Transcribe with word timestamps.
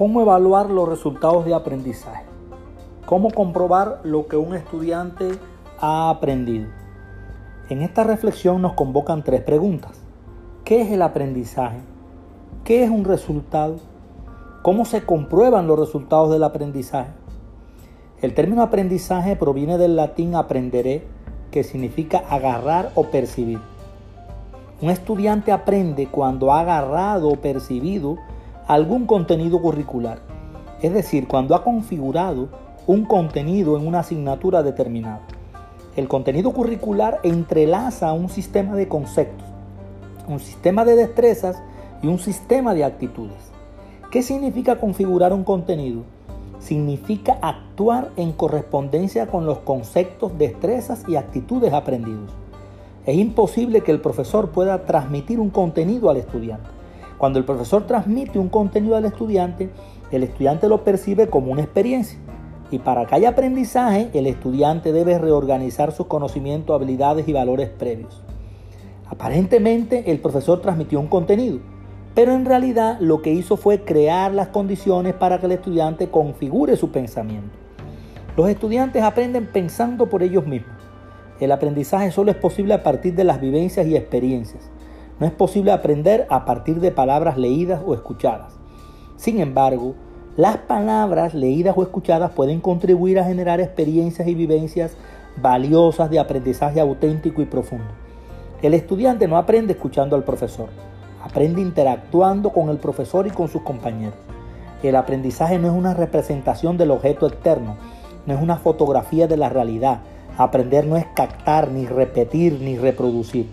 ¿Cómo 0.00 0.22
evaluar 0.22 0.70
los 0.70 0.88
resultados 0.88 1.44
de 1.44 1.52
aprendizaje? 1.52 2.24
¿Cómo 3.04 3.30
comprobar 3.30 4.00
lo 4.02 4.28
que 4.28 4.38
un 4.38 4.54
estudiante 4.54 5.32
ha 5.78 6.08
aprendido? 6.08 6.68
En 7.68 7.82
esta 7.82 8.02
reflexión 8.02 8.62
nos 8.62 8.72
convocan 8.72 9.22
tres 9.22 9.42
preguntas. 9.42 10.00
¿Qué 10.64 10.80
es 10.80 10.90
el 10.90 11.02
aprendizaje? 11.02 11.80
¿Qué 12.64 12.82
es 12.82 12.88
un 12.88 13.04
resultado? 13.04 13.76
¿Cómo 14.62 14.86
se 14.86 15.04
comprueban 15.04 15.66
los 15.66 15.78
resultados 15.78 16.30
del 16.30 16.44
aprendizaje? 16.44 17.10
El 18.22 18.32
término 18.32 18.62
aprendizaje 18.62 19.36
proviene 19.36 19.76
del 19.76 19.96
latín 19.96 20.34
aprenderé, 20.34 21.06
que 21.50 21.62
significa 21.62 22.22
agarrar 22.30 22.90
o 22.94 23.10
percibir. 23.10 23.60
Un 24.80 24.88
estudiante 24.88 25.52
aprende 25.52 26.06
cuando 26.06 26.54
ha 26.54 26.60
agarrado 26.60 27.28
o 27.28 27.36
percibido 27.36 28.16
algún 28.70 29.04
contenido 29.04 29.60
curricular, 29.60 30.20
es 30.80 30.94
decir, 30.94 31.26
cuando 31.26 31.56
ha 31.56 31.64
configurado 31.64 32.50
un 32.86 33.04
contenido 33.04 33.76
en 33.76 33.84
una 33.84 33.98
asignatura 33.98 34.62
determinada. 34.62 35.22
El 35.96 36.06
contenido 36.06 36.52
curricular 36.52 37.18
entrelaza 37.24 38.12
un 38.12 38.28
sistema 38.28 38.76
de 38.76 38.86
conceptos, 38.86 39.44
un 40.28 40.38
sistema 40.38 40.84
de 40.84 40.94
destrezas 40.94 41.60
y 42.00 42.06
un 42.06 42.20
sistema 42.20 42.72
de 42.72 42.84
actitudes. 42.84 43.50
¿Qué 44.12 44.22
significa 44.22 44.78
configurar 44.78 45.32
un 45.32 45.42
contenido? 45.42 46.02
Significa 46.60 47.38
actuar 47.42 48.10
en 48.16 48.30
correspondencia 48.30 49.26
con 49.26 49.46
los 49.46 49.58
conceptos, 49.58 50.38
destrezas 50.38 51.02
y 51.08 51.16
actitudes 51.16 51.72
aprendidos. 51.72 52.30
Es 53.04 53.16
imposible 53.16 53.80
que 53.80 53.90
el 53.90 54.00
profesor 54.00 54.50
pueda 54.50 54.84
transmitir 54.86 55.40
un 55.40 55.50
contenido 55.50 56.08
al 56.08 56.18
estudiante. 56.18 56.79
Cuando 57.20 57.38
el 57.38 57.44
profesor 57.44 57.86
transmite 57.86 58.38
un 58.38 58.48
contenido 58.48 58.96
al 58.96 59.04
estudiante, 59.04 59.68
el 60.10 60.22
estudiante 60.22 60.70
lo 60.70 60.84
percibe 60.84 61.28
como 61.28 61.52
una 61.52 61.60
experiencia. 61.60 62.18
Y 62.70 62.78
para 62.78 63.04
que 63.04 63.14
haya 63.14 63.28
aprendizaje, 63.28 64.08
el 64.14 64.26
estudiante 64.26 64.90
debe 64.90 65.18
reorganizar 65.18 65.92
sus 65.92 66.06
conocimientos, 66.06 66.74
habilidades 66.74 67.28
y 67.28 67.34
valores 67.34 67.68
previos. 67.68 68.22
Aparentemente, 69.06 70.10
el 70.10 70.18
profesor 70.20 70.62
transmitió 70.62 70.98
un 70.98 71.08
contenido, 71.08 71.58
pero 72.14 72.32
en 72.32 72.46
realidad 72.46 72.96
lo 73.00 73.20
que 73.20 73.34
hizo 73.34 73.58
fue 73.58 73.84
crear 73.84 74.32
las 74.32 74.48
condiciones 74.48 75.12
para 75.12 75.38
que 75.40 75.44
el 75.44 75.52
estudiante 75.52 76.08
configure 76.08 76.74
su 76.76 76.90
pensamiento. 76.90 77.50
Los 78.34 78.48
estudiantes 78.48 79.02
aprenden 79.02 79.46
pensando 79.46 80.08
por 80.08 80.22
ellos 80.22 80.46
mismos. 80.46 80.72
El 81.38 81.52
aprendizaje 81.52 82.12
solo 82.12 82.30
es 82.30 82.38
posible 82.38 82.72
a 82.72 82.82
partir 82.82 83.14
de 83.14 83.24
las 83.24 83.42
vivencias 83.42 83.86
y 83.86 83.94
experiencias. 83.94 84.70
No 85.20 85.26
es 85.26 85.32
posible 85.32 85.70
aprender 85.70 86.26
a 86.30 86.44
partir 86.44 86.80
de 86.80 86.90
palabras 86.90 87.36
leídas 87.36 87.80
o 87.86 87.94
escuchadas. 87.94 88.54
Sin 89.16 89.38
embargo, 89.38 89.94
las 90.36 90.56
palabras 90.56 91.34
leídas 91.34 91.76
o 91.76 91.82
escuchadas 91.82 92.32
pueden 92.32 92.60
contribuir 92.60 93.20
a 93.20 93.24
generar 93.24 93.60
experiencias 93.60 94.26
y 94.26 94.34
vivencias 94.34 94.96
valiosas 95.36 96.10
de 96.10 96.18
aprendizaje 96.18 96.80
auténtico 96.80 97.42
y 97.42 97.44
profundo. 97.46 97.92
El 98.62 98.74
estudiante 98.74 99.28
no 99.28 99.36
aprende 99.36 99.74
escuchando 99.74 100.16
al 100.16 100.24
profesor, 100.24 100.70
aprende 101.22 101.60
interactuando 101.60 102.50
con 102.50 102.68
el 102.68 102.78
profesor 102.78 103.26
y 103.26 103.30
con 103.30 103.48
sus 103.48 103.62
compañeros. 103.62 104.18
El 104.82 104.96
aprendizaje 104.96 105.58
no 105.58 105.68
es 105.68 105.74
una 105.74 105.94
representación 105.94 106.78
del 106.78 106.90
objeto 106.90 107.26
externo, 107.26 107.76
no 108.26 108.34
es 108.34 108.42
una 108.42 108.56
fotografía 108.56 109.26
de 109.28 109.36
la 109.36 109.50
realidad, 109.50 110.00
Aprender 110.40 110.86
no 110.86 110.96
es 110.96 111.04
captar, 111.14 111.70
ni 111.70 111.86
repetir, 111.86 112.60
ni 112.62 112.78
reproducir. 112.78 113.50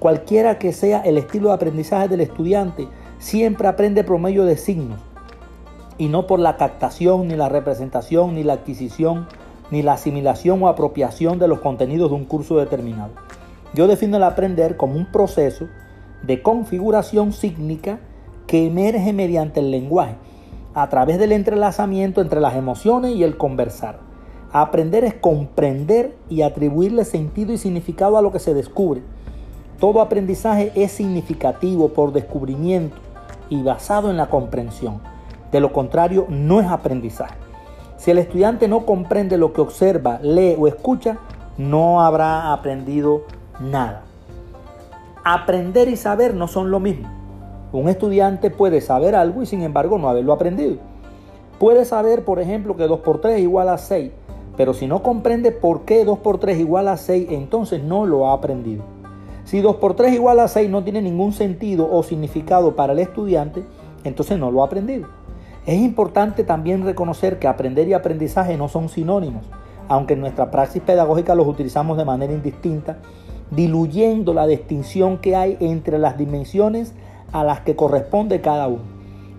Cualquiera 0.00 0.58
que 0.58 0.72
sea 0.72 1.02
el 1.02 1.18
estilo 1.18 1.48
de 1.48 1.56
aprendizaje 1.56 2.08
del 2.08 2.22
estudiante, 2.22 2.88
siempre 3.18 3.68
aprende 3.68 4.02
por 4.02 4.18
medio 4.18 4.46
de 4.46 4.56
signos 4.56 4.98
y 5.98 6.08
no 6.08 6.26
por 6.26 6.40
la 6.40 6.56
captación, 6.56 7.28
ni 7.28 7.36
la 7.36 7.50
representación, 7.50 8.34
ni 8.34 8.42
la 8.42 8.54
adquisición, 8.54 9.26
ni 9.70 9.82
la 9.82 9.92
asimilación 9.92 10.62
o 10.62 10.68
apropiación 10.68 11.38
de 11.38 11.48
los 11.48 11.60
contenidos 11.60 12.08
de 12.08 12.16
un 12.16 12.24
curso 12.24 12.56
determinado. 12.56 13.10
Yo 13.74 13.88
defino 13.88 14.16
el 14.16 14.22
aprender 14.22 14.78
como 14.78 14.94
un 14.94 15.04
proceso 15.04 15.68
de 16.22 16.40
configuración 16.40 17.34
sígnica 17.34 18.00
que 18.46 18.66
emerge 18.66 19.12
mediante 19.12 19.60
el 19.60 19.70
lenguaje, 19.70 20.14
a 20.72 20.88
través 20.88 21.18
del 21.18 21.32
entrelazamiento 21.32 22.22
entre 22.22 22.40
las 22.40 22.56
emociones 22.56 23.16
y 23.16 23.22
el 23.22 23.36
conversar. 23.36 23.98
Aprender 24.50 25.04
es 25.04 25.12
comprender 25.12 26.16
y 26.30 26.40
atribuirle 26.40 27.04
sentido 27.04 27.52
y 27.52 27.58
significado 27.58 28.16
a 28.16 28.22
lo 28.22 28.32
que 28.32 28.38
se 28.38 28.54
descubre. 28.54 29.02
Todo 29.80 30.02
aprendizaje 30.02 30.72
es 30.74 30.92
significativo 30.92 31.88
por 31.88 32.12
descubrimiento 32.12 32.96
y 33.48 33.62
basado 33.62 34.10
en 34.10 34.18
la 34.18 34.28
comprensión. 34.28 35.00
De 35.50 35.58
lo 35.58 35.72
contrario, 35.72 36.26
no 36.28 36.60
es 36.60 36.68
aprendizaje. 36.68 37.34
Si 37.96 38.10
el 38.10 38.18
estudiante 38.18 38.68
no 38.68 38.84
comprende 38.84 39.38
lo 39.38 39.54
que 39.54 39.62
observa, 39.62 40.18
lee 40.20 40.54
o 40.58 40.68
escucha, 40.68 41.16
no 41.56 42.02
habrá 42.02 42.52
aprendido 42.52 43.22
nada. 43.58 44.02
Aprender 45.24 45.88
y 45.88 45.96
saber 45.96 46.34
no 46.34 46.46
son 46.46 46.70
lo 46.70 46.78
mismo. 46.78 47.08
Un 47.72 47.88
estudiante 47.88 48.50
puede 48.50 48.82
saber 48.82 49.14
algo 49.14 49.42
y 49.42 49.46
sin 49.46 49.62
embargo 49.62 49.96
no 49.96 50.10
haberlo 50.10 50.34
aprendido. 50.34 50.76
Puede 51.58 51.86
saber, 51.86 52.26
por 52.26 52.38
ejemplo, 52.38 52.76
que 52.76 52.86
2 52.86 53.00
por 53.00 53.22
3 53.22 53.36
es 53.36 53.42
igual 53.42 53.70
a 53.70 53.78
6, 53.78 54.10
pero 54.58 54.74
si 54.74 54.86
no 54.86 55.02
comprende 55.02 55.52
por 55.52 55.86
qué 55.86 56.04
2 56.04 56.18
por 56.18 56.38
3 56.38 56.58
igual 56.58 56.88
a 56.88 56.98
6, 56.98 57.28
entonces 57.30 57.82
no 57.82 58.04
lo 58.04 58.28
ha 58.28 58.34
aprendido. 58.34 58.99
Si 59.50 59.60
2 59.60 59.78
por 59.78 59.94
3 59.94 60.14
igual 60.14 60.38
a 60.38 60.46
6 60.46 60.70
no 60.70 60.84
tiene 60.84 61.02
ningún 61.02 61.32
sentido 61.32 61.90
o 61.90 62.04
significado 62.04 62.76
para 62.76 62.92
el 62.92 63.00
estudiante, 63.00 63.64
entonces 64.04 64.38
no 64.38 64.52
lo 64.52 64.62
ha 64.62 64.66
aprendido. 64.66 65.08
Es 65.66 65.76
importante 65.80 66.44
también 66.44 66.84
reconocer 66.84 67.40
que 67.40 67.48
aprender 67.48 67.88
y 67.88 67.94
aprendizaje 67.94 68.56
no 68.56 68.68
son 68.68 68.88
sinónimos, 68.88 69.44
aunque 69.88 70.14
en 70.14 70.20
nuestra 70.20 70.52
praxis 70.52 70.82
pedagógica 70.82 71.34
los 71.34 71.48
utilizamos 71.48 71.98
de 71.98 72.04
manera 72.04 72.32
indistinta, 72.32 72.98
diluyendo 73.50 74.34
la 74.34 74.46
distinción 74.46 75.18
que 75.18 75.34
hay 75.34 75.56
entre 75.58 75.98
las 75.98 76.16
dimensiones 76.16 76.94
a 77.32 77.42
las 77.42 77.58
que 77.58 77.74
corresponde 77.74 78.40
cada 78.40 78.68
uno. 78.68 78.84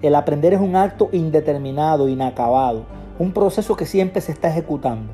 El 0.01 0.15
aprender 0.15 0.51
es 0.51 0.59
un 0.59 0.75
acto 0.75 1.07
indeterminado, 1.13 2.09
inacabado, 2.09 2.83
un 3.17 3.31
proceso 3.31 3.77
que 3.77 3.85
siempre 3.85 4.19
se 4.19 4.33
está 4.33 4.49
ejecutando. 4.49 5.13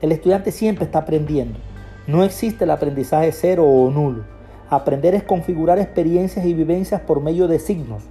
El 0.00 0.10
estudiante 0.10 0.52
siempre 0.52 0.86
está 0.86 1.00
aprendiendo. 1.00 1.58
No 2.06 2.24
existe 2.24 2.64
el 2.64 2.70
aprendizaje 2.70 3.30
cero 3.32 3.66
o 3.66 3.90
nulo. 3.90 4.37
Aprender 4.70 5.14
es 5.14 5.22
configurar 5.22 5.78
experiencias 5.78 6.44
y 6.44 6.52
vivencias 6.52 7.00
por 7.00 7.22
medio 7.22 7.48
de 7.48 7.58
signos, 7.58 8.02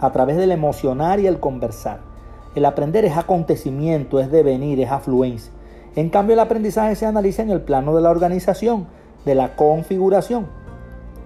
a 0.00 0.10
través 0.10 0.38
del 0.38 0.52
emocionar 0.52 1.20
y 1.20 1.26
el 1.26 1.38
conversar. 1.38 2.00
El 2.54 2.64
aprender 2.64 3.04
es 3.04 3.14
acontecimiento, 3.14 4.18
es 4.18 4.30
devenir, 4.30 4.80
es 4.80 4.90
afluencia. 4.90 5.52
En 5.96 6.08
cambio, 6.08 6.32
el 6.32 6.40
aprendizaje 6.40 6.96
se 6.96 7.04
analiza 7.04 7.42
en 7.42 7.50
el 7.50 7.60
plano 7.60 7.94
de 7.94 8.00
la 8.00 8.10
organización, 8.10 8.86
de 9.26 9.34
la 9.34 9.54
configuración, 9.54 10.46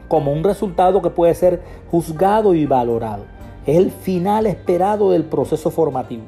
como 0.09 0.33
un 0.33 0.43
resultado 0.43 1.01
que 1.01 1.11
puede 1.11 1.35
ser 1.37 1.63
juzgado 1.93 2.53
y 2.53 2.67
valorado. 2.67 3.25
Es 3.67 3.77
el 3.77 3.93
final 3.93 4.47
esperado 4.47 5.13
del 5.13 5.25
proceso 5.25 5.71
formativo. 5.71 6.25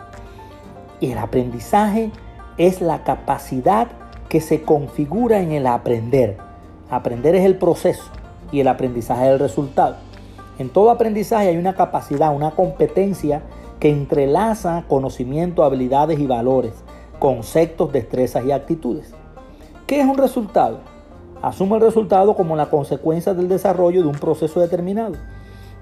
Y 1.01 1.11
el 1.11 1.19
aprendizaje 1.19 2.13
es 2.57 2.81
la 2.81 3.03
capacidad 3.03 3.89
que 4.29 4.41
se 4.41 4.63
configura 4.63 5.41
en 5.41 5.51
el 5.51 5.67
aprender. 5.67 6.37
Aprender 6.89 7.35
es 7.35 7.45
el 7.45 7.59
proceso 7.59 8.05
y 8.55 8.61
el 8.61 8.69
aprendizaje 8.69 9.27
es 9.27 9.33
el 9.33 9.41
resultado. 9.41 9.97
En 10.61 10.69
todo 10.69 10.93
aprendizaje 10.93 11.49
hay 11.49 11.57
una 11.57 11.75
capacidad, 11.75 12.35
una 12.35 12.53
competencia 12.53 13.43
que 13.81 13.91
entrelaza 13.91 14.85
conocimiento, 14.87 15.65
habilidades 15.65 16.21
y 16.21 16.27
valores, 16.29 16.73
conceptos, 17.19 17.93
destrezas 17.93 18.45
y 18.45 18.53
actitudes. 18.53 19.13
¿Qué 19.89 20.01
es 20.01 20.07
un 20.07 20.17
resultado? 20.17 20.79
Asumo 21.43 21.75
el 21.75 21.81
resultado 21.81 22.37
como 22.37 22.55
la 22.55 22.71
consecuencia 22.71 23.35
del 23.35 23.49
desarrollo 23.49 24.03
de 24.03 24.09
un 24.09 24.15
proceso 24.15 24.61
determinado. 24.61 25.17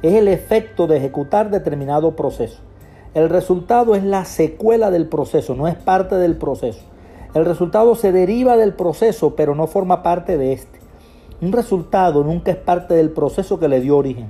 Es 0.01 0.15
el 0.15 0.27
efecto 0.27 0.87
de 0.87 0.97
ejecutar 0.97 1.51
determinado 1.51 2.17
proceso. 2.17 2.61
El 3.13 3.29
resultado 3.29 3.95
es 3.95 4.03
la 4.03 4.25
secuela 4.25 4.91
del 4.91 5.09
proceso, 5.09 5.55
no 5.55 5.69
es 5.69 5.75
parte 5.77 6.17
del 6.17 6.39
proceso. 6.39 6.81
El 7.35 7.45
resultado 7.45 7.95
se 7.97 8.13
deriva 8.13 8.57
del 8.57 8.73
proceso, 8.73 9.37
pero 9.37 9.55
no 9.55 9.67
forma 9.67 10.03
parte 10.03 10.39
de 10.39 10.55
este. 10.55 10.82
Un 11.43 11.53
resultado 11.53 12.25
nunca 12.25 12.53
es 12.53 12.57
parte 12.57 12.95
del 12.95 13.11
proceso 13.11 13.59
que 13.59 13.69
le 13.69 13.81
dio 13.81 13.99
origen. 13.99 14.29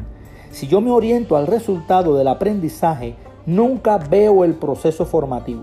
Si 0.50 0.67
yo 0.67 0.81
me 0.81 0.91
oriento 0.91 1.37
al 1.37 1.47
resultado 1.47 2.17
del 2.17 2.26
aprendizaje, 2.26 3.14
nunca 3.47 3.99
veo 3.99 4.43
el 4.43 4.55
proceso 4.55 5.06
formativo. 5.06 5.62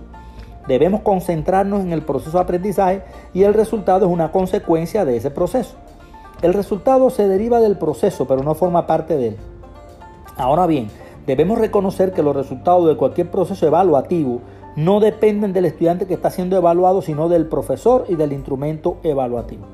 Debemos 0.67 1.01
concentrarnos 1.01 1.81
en 1.81 1.91
el 1.91 2.03
proceso 2.03 2.37
de 2.37 2.43
aprendizaje 2.43 3.01
y 3.33 3.43
el 3.43 3.53
resultado 3.53 4.05
es 4.05 4.11
una 4.11 4.31
consecuencia 4.31 5.03
de 5.03 5.17
ese 5.17 5.31
proceso. 5.31 5.75
El 6.41 6.53
resultado 6.53 7.09
se 7.09 7.27
deriva 7.27 7.59
del 7.59 7.77
proceso, 7.77 8.25
pero 8.25 8.43
no 8.43 8.55
forma 8.55 8.87
parte 8.87 9.17
de 9.17 9.27
él. 9.29 9.37
Ahora 10.37 10.67
bien, 10.67 10.87
Debemos 11.29 11.59
reconocer 11.59 12.11
que 12.11 12.23
los 12.23 12.35
resultados 12.35 12.87
de 12.87 12.97
cualquier 12.97 13.29
proceso 13.29 13.67
evaluativo 13.67 14.41
no 14.75 14.99
dependen 14.99 15.53
del 15.53 15.65
estudiante 15.65 16.07
que 16.07 16.15
está 16.15 16.31
siendo 16.31 16.57
evaluado, 16.57 17.03
sino 17.03 17.29
del 17.29 17.45
profesor 17.45 18.05
y 18.09 18.15
del 18.15 18.33
instrumento 18.33 18.97
evaluativo. 19.03 19.67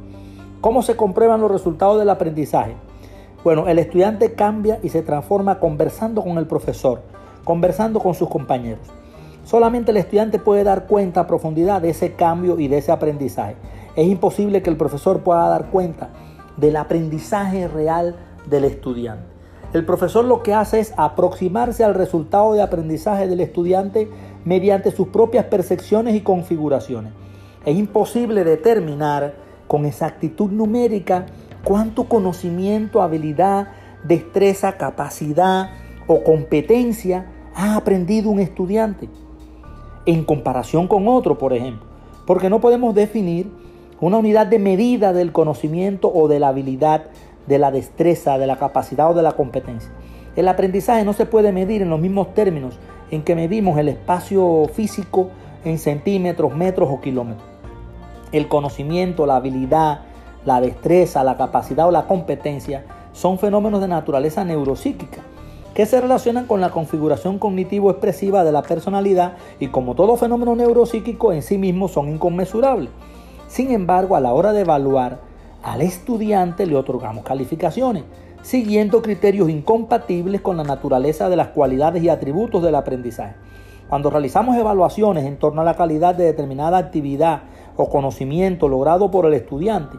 ¿Cómo 0.66 0.82
se 0.82 0.96
comprueban 0.96 1.42
los 1.42 1.52
resultados 1.52 2.00
del 2.00 2.10
aprendizaje? 2.10 2.76
Bueno, 3.44 3.68
el 3.68 3.78
estudiante 3.78 4.34
cambia 4.34 4.80
y 4.82 4.90
se 4.90 5.04
transforma 5.04 5.60
conversando 5.60 6.24
con 6.24 6.40
el 6.40 6.48
profesor, 6.48 7.04
conversando 7.44 8.00
con 8.00 8.16
sus 8.16 8.30
compañeros. 8.30 8.88
Solamente 9.44 9.92
el 9.92 9.98
estudiante 9.98 10.40
puede 10.40 10.64
dar 10.64 10.88
cuenta 10.88 11.20
a 11.20 11.28
profundidad 11.28 11.84
de 11.84 11.92
ese 11.92 12.14
cambio 12.14 12.58
y 12.58 12.68
de 12.68 12.80
ese 12.80 12.92
aprendizaje. 12.92 13.58
Es 13.96 14.08
imposible 14.08 14.64
que 14.64 14.72
el 14.72 14.76
profesor 14.76 15.20
pueda 15.20 15.48
dar 15.50 15.70
cuenta 15.70 16.10
del 16.58 16.78
aprendizaje 16.78 17.68
real 17.68 18.16
del 18.50 18.64
estudiante. 18.64 19.28
El 19.72 19.86
profesor 19.86 20.26
lo 20.26 20.42
que 20.42 20.56
hace 20.56 20.80
es 20.80 20.96
aproximarse 20.98 21.84
al 21.84 21.94
resultado 21.94 22.54
de 22.54 22.64
aprendizaje 22.64 23.28
del 23.28 23.42
estudiante 23.42 24.10
mediante 24.46 24.90
sus 24.90 25.10
propias 25.10 25.46
percepciones 25.46 26.16
y 26.16 26.22
configuraciones. 26.22 27.14
Es 27.68 27.78
imposible 27.78 28.44
determinar 28.44 29.46
con 29.76 29.86
exactitud 29.86 30.52
numérica 30.52 31.26
cuánto 31.66 32.06
conocimiento, 32.06 33.02
habilidad, 33.02 33.68
destreza, 34.06 34.78
capacidad 34.78 35.72
o 36.08 36.24
competencia 36.24 37.26
ha 37.54 37.76
aprendido 37.76 38.30
un 38.30 38.40
estudiante 38.40 39.10
en 40.06 40.24
comparación 40.24 40.88
con 40.88 41.10
otro, 41.10 41.38
por 41.38 41.52
ejemplo. 41.52 41.86
Porque 42.26 42.50
no 42.50 42.62
podemos 42.62 42.96
definir 42.96 43.52
una 44.00 44.16
unidad 44.16 44.48
de 44.48 44.60
medida 44.60 45.12
del 45.12 45.34
conocimiento 45.34 46.10
o 46.10 46.30
de 46.30 46.40
la 46.40 46.48
habilidad, 46.48 47.08
de 47.46 47.60
la 47.60 47.70
destreza, 47.70 48.38
de 48.38 48.48
la 48.48 48.58
capacidad 48.58 49.12
o 49.12 49.14
de 49.14 49.24
la 49.24 49.34
competencia. 49.34 49.92
El 50.38 50.48
aprendizaje 50.48 51.04
no 51.04 51.12
se 51.12 51.26
puede 51.26 51.52
medir 51.52 51.82
en 51.82 51.90
los 51.90 52.00
mismos 52.00 52.34
términos 52.34 52.80
en 53.12 53.24
que 53.24 53.36
medimos 53.36 53.78
el 53.78 53.90
espacio 53.90 54.70
físico 54.74 55.32
en 55.66 55.80
centímetros, 55.80 56.56
metros 56.56 56.88
o 56.90 57.02
kilómetros. 57.02 57.55
El 58.36 58.50
conocimiento, 58.50 59.26
la 59.26 59.38
habilidad, 59.38 60.02
la 60.44 60.60
destreza, 60.60 61.24
la 61.24 61.38
capacidad 61.38 61.88
o 61.88 61.92
la 61.92 62.06
competencia 62.06 62.84
son 63.14 63.40
fenómenos 63.40 63.80
de 63.80 63.88
naturaleza 63.88 64.44
neuropsíquica 64.44 65.22
que 65.74 65.86
se 65.86 66.02
relacionan 66.02 66.46
con 66.46 66.60
la 66.60 66.70
configuración 66.70 67.40
cognitivo-expresiva 67.40 68.44
de 68.44 68.52
la 68.52 68.62
personalidad 68.62 69.38
y 69.62 69.68
como 69.68 69.96
todo 69.96 70.18
fenómeno 70.18 70.54
neuropsíquico 70.54 71.32
en 71.32 71.44
sí 71.44 71.58
mismo 71.58 71.88
son 71.88 72.10
inconmensurables. 72.10 72.90
Sin 73.48 73.72
embargo, 73.72 74.18
a 74.18 74.20
la 74.20 74.34
hora 74.34 74.52
de 74.52 74.62
evaluar 74.62 75.20
al 75.64 75.82
estudiante 75.82 76.66
le 76.66 76.76
otorgamos 76.76 77.24
calificaciones, 77.24 78.04
siguiendo 78.42 79.02
criterios 79.02 79.50
incompatibles 79.50 80.42
con 80.42 80.58
la 80.58 80.66
naturaleza 80.66 81.30
de 81.30 81.38
las 81.38 81.48
cualidades 81.48 82.04
y 82.04 82.10
atributos 82.10 82.62
del 82.62 82.76
aprendizaje. 82.76 83.36
Cuando 83.88 84.10
realizamos 84.10 84.58
evaluaciones 84.58 85.24
en 85.24 85.38
torno 85.38 85.62
a 85.62 85.64
la 85.64 85.76
calidad 85.76 86.16
de 86.16 86.26
determinada 86.26 86.78
actividad 86.78 87.44
o 87.78 87.90
conocimiento 87.90 88.68
logrado 88.68 89.12
por 89.12 89.26
el 89.26 89.34
estudiante, 89.34 89.98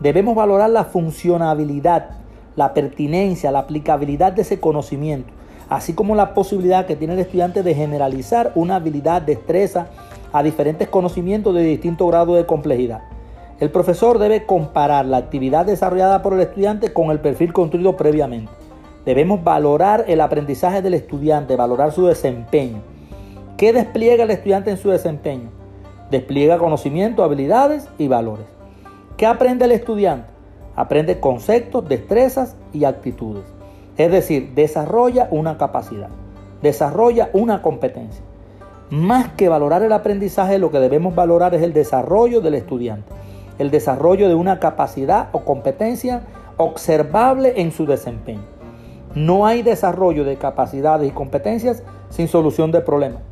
debemos 0.00 0.34
valorar 0.34 0.70
la 0.70 0.84
funcionabilidad, 0.84 2.10
la 2.56 2.74
pertinencia, 2.74 3.50
la 3.50 3.60
aplicabilidad 3.60 4.32
de 4.32 4.42
ese 4.42 4.60
conocimiento, 4.60 5.32
así 5.68 5.94
como 5.94 6.14
la 6.14 6.34
posibilidad 6.34 6.86
que 6.86 6.96
tiene 6.96 7.14
el 7.14 7.20
estudiante 7.20 7.62
de 7.62 7.74
generalizar 7.74 8.52
una 8.54 8.76
habilidad, 8.76 9.22
destreza 9.22 9.86
a 10.32 10.42
diferentes 10.42 10.88
conocimientos 10.88 11.54
de 11.54 11.62
distinto 11.62 12.06
grado 12.06 12.34
de 12.34 12.46
complejidad. 12.46 13.02
El 13.60 13.70
profesor 13.70 14.18
debe 14.18 14.44
comparar 14.44 15.06
la 15.06 15.18
actividad 15.18 15.66
desarrollada 15.66 16.20
por 16.22 16.34
el 16.34 16.40
estudiante 16.40 16.92
con 16.92 17.10
el 17.10 17.20
perfil 17.20 17.52
construido 17.52 17.96
previamente. 17.96 18.50
Debemos 19.04 19.44
valorar 19.44 20.04
el 20.08 20.20
aprendizaje 20.20 20.82
del 20.82 20.94
estudiante, 20.94 21.54
valorar 21.54 21.92
su 21.92 22.06
desempeño. 22.06 22.82
¿Qué 23.56 23.72
despliega 23.72 24.24
el 24.24 24.30
estudiante 24.30 24.70
en 24.70 24.78
su 24.78 24.90
desempeño? 24.90 25.61
Despliega 26.12 26.58
conocimiento, 26.58 27.24
habilidades 27.24 27.88
y 27.96 28.06
valores. 28.06 28.44
¿Qué 29.16 29.24
aprende 29.24 29.64
el 29.64 29.72
estudiante? 29.72 30.28
Aprende 30.76 31.20
conceptos, 31.20 31.88
destrezas 31.88 32.54
y 32.74 32.84
actitudes. 32.84 33.44
Es 33.96 34.12
decir, 34.12 34.52
desarrolla 34.54 35.28
una 35.30 35.56
capacidad, 35.56 36.10
desarrolla 36.60 37.30
una 37.32 37.62
competencia. 37.62 38.22
Más 38.90 39.28
que 39.32 39.48
valorar 39.48 39.82
el 39.84 39.92
aprendizaje, 39.92 40.58
lo 40.58 40.70
que 40.70 40.80
debemos 40.80 41.14
valorar 41.14 41.54
es 41.54 41.62
el 41.62 41.72
desarrollo 41.72 42.42
del 42.42 42.56
estudiante, 42.56 43.10
el 43.58 43.70
desarrollo 43.70 44.28
de 44.28 44.34
una 44.34 44.60
capacidad 44.60 45.30
o 45.32 45.46
competencia 45.46 46.24
observable 46.58 47.54
en 47.56 47.72
su 47.72 47.86
desempeño. 47.86 48.44
No 49.14 49.46
hay 49.46 49.62
desarrollo 49.62 50.24
de 50.24 50.36
capacidades 50.36 51.08
y 51.08 51.12
competencias 51.12 51.82
sin 52.10 52.28
solución 52.28 52.70
de 52.70 52.82
problemas. 52.82 53.31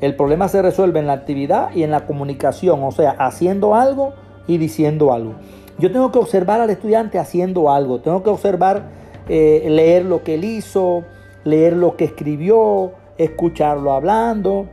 El 0.00 0.14
problema 0.14 0.48
se 0.48 0.62
resuelve 0.62 1.00
en 1.00 1.08
la 1.08 1.14
actividad 1.14 1.74
y 1.74 1.82
en 1.82 1.90
la 1.90 2.06
comunicación, 2.06 2.84
o 2.84 2.92
sea, 2.92 3.10
haciendo 3.18 3.74
algo 3.74 4.14
y 4.46 4.58
diciendo 4.58 5.12
algo. 5.12 5.34
Yo 5.78 5.90
tengo 5.90 6.12
que 6.12 6.18
observar 6.18 6.60
al 6.60 6.70
estudiante 6.70 7.18
haciendo 7.18 7.70
algo, 7.70 8.00
tengo 8.00 8.22
que 8.22 8.30
observar, 8.30 8.90
eh, 9.28 9.66
leer 9.68 10.04
lo 10.04 10.22
que 10.22 10.34
él 10.34 10.44
hizo, 10.44 11.04
leer 11.44 11.74
lo 11.74 11.96
que 11.96 12.04
escribió, 12.04 12.92
escucharlo 13.16 13.92
hablando, 13.92 14.66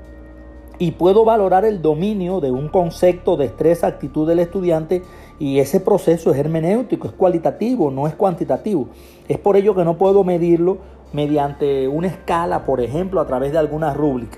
y 0.77 0.91
puedo 0.91 1.25
valorar 1.25 1.65
el 1.65 1.81
dominio 1.81 2.41
de 2.41 2.51
un 2.51 2.69
concepto, 2.69 3.37
destreza, 3.37 3.87
actitud 3.87 4.27
del 4.27 4.39
estudiante 4.39 5.03
y 5.39 5.59
ese 5.59 5.79
proceso 5.79 6.31
es 6.31 6.37
hermenéutico, 6.37 7.07
es 7.07 7.13
cualitativo, 7.13 7.91
no 7.91 8.07
es 8.07 8.15
cuantitativo. 8.15 8.89
Es 9.27 9.37
por 9.37 9.55
ello 9.57 9.73
que 9.73 9.85
no 9.85 9.97
puedo 9.97 10.23
medirlo 10.23 10.77
mediante 11.13 11.87
una 11.87 12.07
escala, 12.07 12.65
por 12.65 12.81
ejemplo, 12.81 13.21
a 13.21 13.27
través 13.27 13.51
de 13.51 13.57
alguna 13.57 13.93
rúbrica. 13.93 14.37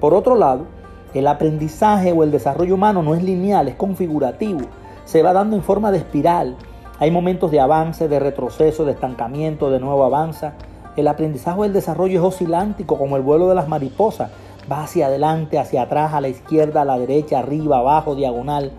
Por 0.00 0.14
otro 0.14 0.34
lado, 0.34 0.64
el 1.12 1.26
aprendizaje 1.26 2.12
o 2.12 2.22
el 2.24 2.30
desarrollo 2.30 2.74
humano 2.74 3.02
no 3.02 3.14
es 3.14 3.22
lineal, 3.22 3.68
es 3.68 3.74
configurativo. 3.74 4.60
Se 5.04 5.22
va 5.22 5.34
dando 5.34 5.56
en 5.56 5.62
forma 5.62 5.90
de 5.90 5.98
espiral. 5.98 6.56
Hay 6.98 7.10
momentos 7.10 7.50
de 7.50 7.60
avance, 7.60 8.08
de 8.08 8.18
retroceso, 8.18 8.84
de 8.86 8.92
estancamiento, 8.92 9.70
de 9.70 9.80
nuevo 9.80 10.04
avanza. 10.04 10.54
El 10.96 11.08
aprendizaje 11.08 11.60
o 11.60 11.64
el 11.64 11.72
desarrollo 11.72 12.20
es 12.20 12.24
oscilántico 12.24 12.96
como 12.96 13.16
el 13.16 13.22
vuelo 13.22 13.48
de 13.48 13.54
las 13.54 13.68
mariposas 13.68 14.30
va 14.70 14.84
hacia 14.84 15.06
adelante, 15.06 15.58
hacia 15.58 15.82
atrás, 15.82 16.14
a 16.14 16.20
la 16.20 16.28
izquierda, 16.28 16.82
a 16.82 16.84
la 16.84 16.98
derecha, 16.98 17.40
arriba, 17.40 17.78
abajo, 17.78 18.14
diagonal. 18.14 18.70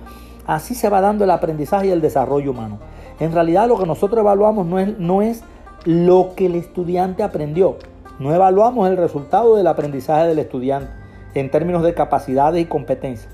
Así 0.47 0.73
se 0.73 0.89
va 0.89 1.01
dando 1.01 1.25
el 1.25 1.31
aprendizaje 1.31 1.87
y 1.87 1.91
el 1.91 2.01
desarrollo 2.01 2.51
humano. 2.51 2.79
En 3.19 3.31
realidad 3.31 3.67
lo 3.67 3.77
que 3.77 3.85
nosotros 3.85 4.19
evaluamos 4.19 4.65
no 4.65 4.79
es, 4.79 4.97
no 4.97 5.21
es 5.21 5.43
lo 5.83 6.33
que 6.35 6.47
el 6.47 6.55
estudiante 6.55 7.23
aprendió. 7.23 7.77
No 8.19 8.33
evaluamos 8.33 8.89
el 8.89 8.97
resultado 8.97 9.55
del 9.55 9.67
aprendizaje 9.67 10.27
del 10.27 10.39
estudiante 10.39 11.00
en 11.33 11.51
términos 11.51 11.83
de 11.83 11.93
capacidades 11.93 12.61
y 12.61 12.65
competencias. 12.65 13.33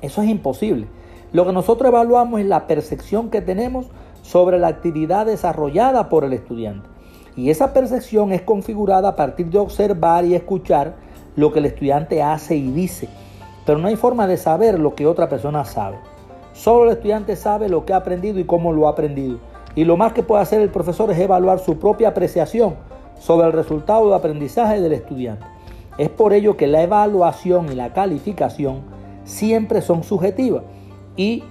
Eso 0.00 0.22
es 0.22 0.28
imposible. 0.28 0.86
Lo 1.32 1.44
que 1.44 1.52
nosotros 1.52 1.88
evaluamos 1.88 2.40
es 2.40 2.46
la 2.46 2.66
percepción 2.66 3.30
que 3.30 3.42
tenemos 3.42 3.86
sobre 4.22 4.58
la 4.58 4.68
actividad 4.68 5.26
desarrollada 5.26 6.08
por 6.08 6.24
el 6.24 6.32
estudiante. 6.32 6.88
Y 7.36 7.50
esa 7.50 7.72
percepción 7.72 8.32
es 8.32 8.42
configurada 8.42 9.10
a 9.10 9.16
partir 9.16 9.46
de 9.46 9.58
observar 9.58 10.24
y 10.24 10.34
escuchar 10.34 10.96
lo 11.36 11.52
que 11.52 11.60
el 11.60 11.66
estudiante 11.66 12.22
hace 12.22 12.56
y 12.56 12.70
dice, 12.72 13.08
pero 13.64 13.78
no 13.78 13.88
hay 13.88 13.96
forma 13.96 14.26
de 14.26 14.36
saber 14.36 14.78
lo 14.78 14.94
que 14.94 15.06
otra 15.06 15.28
persona 15.28 15.64
sabe. 15.64 15.98
Solo 16.52 16.84
el 16.84 16.96
estudiante 16.96 17.36
sabe 17.36 17.68
lo 17.68 17.84
que 17.84 17.92
ha 17.92 17.98
aprendido 17.98 18.40
y 18.40 18.44
cómo 18.44 18.72
lo 18.72 18.88
ha 18.88 18.90
aprendido. 18.90 19.38
Y 19.76 19.84
lo 19.84 19.96
más 19.96 20.12
que 20.12 20.24
puede 20.24 20.42
hacer 20.42 20.60
el 20.60 20.70
profesor 20.70 21.10
es 21.12 21.18
evaluar 21.18 21.60
su 21.60 21.78
propia 21.78 22.08
apreciación 22.08 22.74
sobre 23.20 23.46
el 23.46 23.52
resultado 23.52 24.08
de 24.08 24.16
aprendizaje 24.16 24.80
del 24.80 24.92
estudiante. 24.92 25.46
Es 25.98 26.08
por 26.08 26.32
ello 26.32 26.56
que 26.56 26.68
la 26.68 26.82
evaluación 26.82 27.70
y 27.72 27.74
la 27.74 27.92
calificación 27.92 28.82
siempre 29.24 29.82
son 29.82 30.04
subjetivas 30.04 30.62
y 31.16 31.42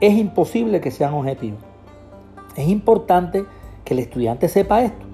es 0.00 0.14
imposible 0.18 0.80
que 0.80 0.90
sean 0.90 1.14
objetivas. 1.14 1.60
Es 2.56 2.68
importante 2.68 3.44
que 3.84 3.94
el 3.94 4.00
estudiante 4.00 4.48
sepa 4.48 4.82
esto, 4.82 5.06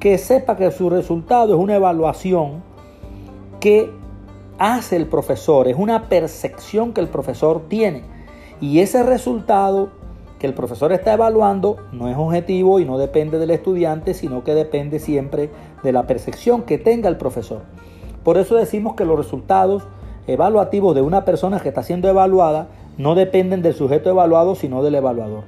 que 0.00 0.18
sepa 0.18 0.56
que 0.56 0.70
su 0.70 0.90
resultado 0.90 1.54
es 1.54 1.60
una 1.60 1.76
evaluación 1.76 2.62
que 3.60 3.90
hace 4.58 4.96
el 4.96 5.06
profesor, 5.06 5.68
es 5.68 5.76
una 5.78 6.08
percepción 6.08 6.92
que 6.92 7.00
el 7.00 7.08
profesor 7.08 7.62
tiene. 7.68 8.02
Y 8.60 8.80
ese 8.80 9.02
resultado 9.02 9.90
que 10.38 10.46
el 10.46 10.54
profesor 10.54 10.92
está 10.92 11.14
evaluando 11.14 11.76
no 11.92 12.08
es 12.08 12.16
objetivo 12.16 12.78
y 12.80 12.84
no 12.84 12.98
depende 12.98 13.38
del 13.38 13.50
estudiante, 13.50 14.14
sino 14.14 14.44
que 14.44 14.54
depende 14.54 14.98
siempre 14.98 15.50
de 15.82 15.92
la 15.92 16.06
percepción 16.06 16.62
que 16.62 16.78
tenga 16.78 17.08
el 17.08 17.16
profesor. 17.16 17.62
Por 18.24 18.38
eso 18.38 18.56
decimos 18.56 18.94
que 18.94 19.04
los 19.04 19.18
resultados 19.18 19.84
evaluativos 20.26 20.94
de 20.94 21.02
una 21.02 21.24
persona 21.24 21.60
que 21.60 21.68
está 21.68 21.82
siendo 21.82 22.08
evaluada 22.08 22.68
no 22.96 23.14
dependen 23.14 23.62
del 23.62 23.74
sujeto 23.74 24.10
evaluado, 24.10 24.54
sino 24.54 24.82
del 24.82 24.94
evaluador. 24.94 25.44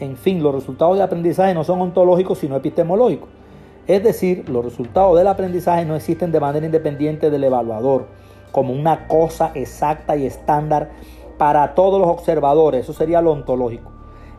En 0.00 0.16
fin, 0.16 0.42
los 0.42 0.54
resultados 0.54 0.96
de 0.96 1.02
aprendizaje 1.02 1.54
no 1.54 1.64
son 1.64 1.80
ontológicos, 1.80 2.38
sino 2.38 2.56
epistemológicos. 2.56 3.28
Es 3.86 4.02
decir, 4.02 4.48
los 4.48 4.64
resultados 4.64 5.16
del 5.16 5.28
aprendizaje 5.28 5.84
no 5.84 5.96
existen 5.96 6.30
de 6.30 6.40
manera 6.40 6.66
independiente 6.66 7.30
del 7.30 7.44
evaluador, 7.44 8.06
como 8.52 8.72
una 8.72 9.06
cosa 9.08 9.52
exacta 9.54 10.16
y 10.16 10.26
estándar 10.26 10.90
para 11.38 11.74
todos 11.74 12.00
los 12.00 12.08
observadores. 12.10 12.82
Eso 12.82 12.92
sería 12.92 13.22
lo 13.22 13.32
ontológico. 13.32 13.90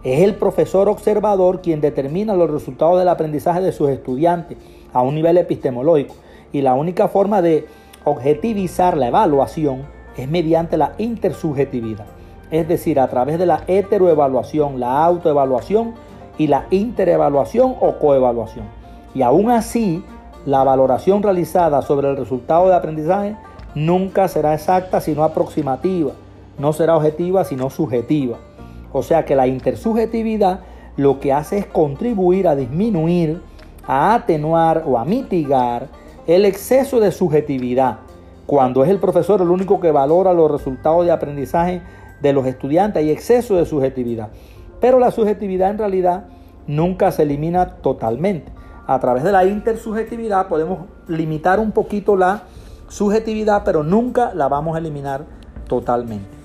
Es 0.04 0.22
el 0.22 0.36
profesor 0.36 0.88
observador 0.88 1.62
quien 1.62 1.82
determina 1.82 2.36
los 2.36 2.50
resultados 2.50 3.00
del 3.00 3.10
aprendizaje 3.10 3.62
de 3.62 3.72
sus 3.72 3.90
estudiantes 3.90 4.58
a 4.94 5.02
un 5.02 5.16
nivel 5.16 5.38
epistemológico. 5.38 6.16
Y 6.52 6.62
la 6.62 6.74
única 6.74 7.08
forma 7.08 7.42
de 7.42 7.68
objetivizar 8.04 8.98
la 8.98 9.08
evaluación 9.08 9.84
es 10.18 10.30
mediante 10.30 10.78
la 10.78 10.94
intersubjetividad. 10.98 12.06
Es 12.52 12.68
decir, 12.68 13.00
a 13.00 13.08
través 13.08 13.38
de 13.38 13.46
la 13.46 13.64
heteroevaluación, 13.68 14.80
la 14.80 15.06
autoevaluación 15.06 15.94
y 16.38 16.48
la 16.48 16.66
interevaluación 16.72 17.76
o 17.80 18.00
coevaluación. 18.00 18.66
Y 19.14 19.22
aún 19.22 19.52
así, 19.52 20.04
la 20.46 20.64
valoración 20.64 21.22
realizada 21.22 21.82
sobre 21.82 22.10
el 22.10 22.18
resultado 22.18 22.70
de 22.70 22.76
aprendizaje 22.76 23.36
nunca 23.76 24.28
será 24.28 24.54
exacta 24.54 25.02
sino 25.02 25.24
aproximativa, 25.24 26.14
no 26.58 26.74
será 26.74 26.98
objetiva 26.98 27.44
sino 27.44 27.70
subjetiva. 27.70 28.38
O 28.92 29.04
sea 29.04 29.26
que 29.26 29.36
la 29.36 29.48
intersubjetividad 29.48 30.62
lo 30.98 31.20
que 31.20 31.32
hace 31.34 31.60
es 31.60 31.66
contribuir 31.66 32.48
a 32.48 32.56
disminuir, 32.56 33.42
a 33.88 34.16
atenuar 34.16 34.84
o 34.88 34.98
a 34.98 35.06
mitigar 35.06 35.88
el 36.30 36.46
exceso 36.46 37.00
de 37.00 37.12
subjetividad. 37.12 38.02
Cuando 38.46 38.84
es 38.84 38.90
el 38.92 39.00
profesor 39.00 39.42
el 39.42 39.50
único 39.50 39.80
que 39.80 39.92
valora 39.92 40.32
los 40.32 40.52
resultados 40.52 41.04
de 41.04 41.12
aprendizaje 41.12 41.82
de 42.22 42.34
los 42.34 42.46
estudiantes, 42.46 43.02
hay 43.02 43.10
exceso 43.10 43.56
de 43.56 43.66
subjetividad. 43.66 44.30
Pero 44.80 45.00
la 45.00 45.10
subjetividad 45.10 45.72
en 45.72 45.80
realidad 45.80 46.26
nunca 46.68 47.12
se 47.12 47.24
elimina 47.24 47.78
totalmente. 47.78 48.52
A 48.86 49.00
través 49.00 49.24
de 49.24 49.32
la 49.32 49.46
intersubjetividad 49.46 50.48
podemos 50.48 50.82
limitar 51.08 51.60
un 51.60 51.72
poquito 51.72 52.16
la 52.16 52.44
subjetividad, 52.90 53.64
pero 53.66 53.84
nunca 53.84 54.32
la 54.36 54.48
vamos 54.48 54.76
a 54.76 54.80
eliminar 54.80 55.26
totalmente. 55.68 56.39